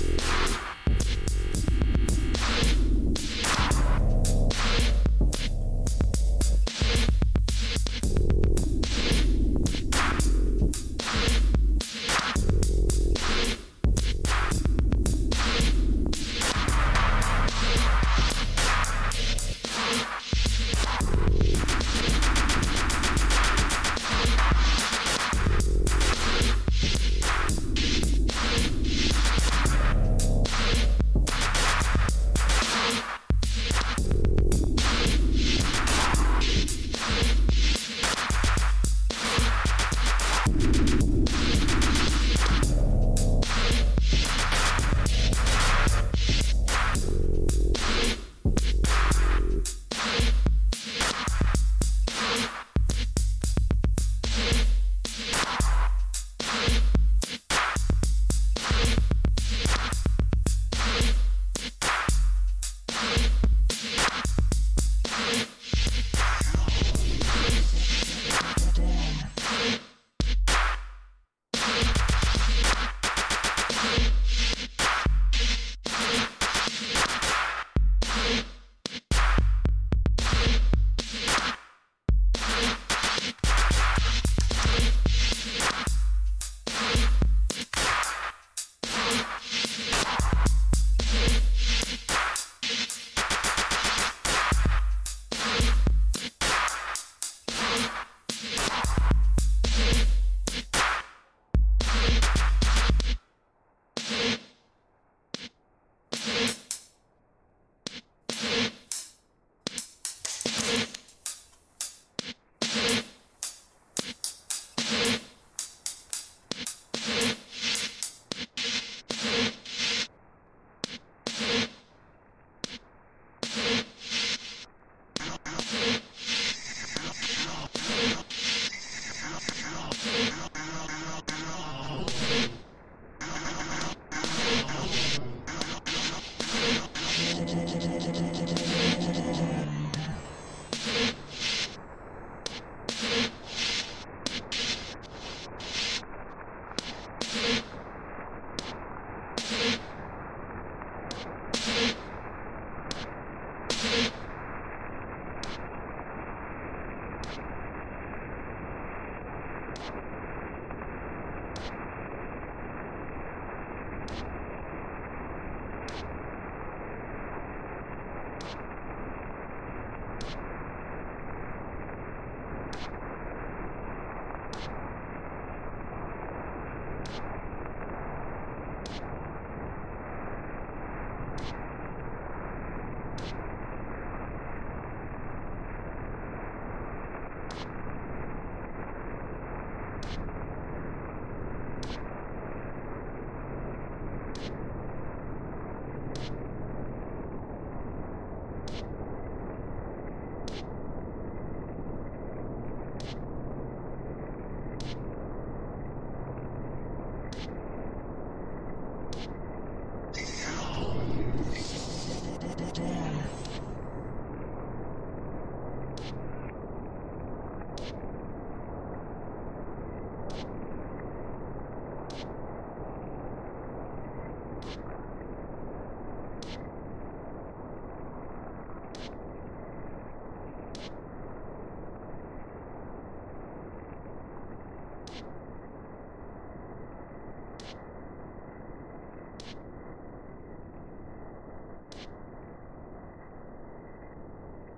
[0.00, 0.49] Peace.